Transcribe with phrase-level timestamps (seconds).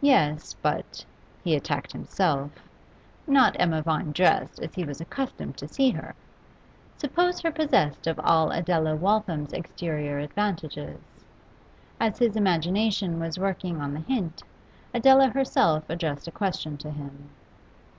[0.00, 1.04] Yes, but
[1.44, 2.50] he attacked himself
[3.26, 6.14] not Emma Vine dressed as he was accustomed to see her;
[6.96, 11.12] suppose her possessed of all Adela Waltham's exterior advantages.
[12.00, 14.42] As his imagination was working on the hint,
[14.94, 17.28] Adela herself addressed a question to him.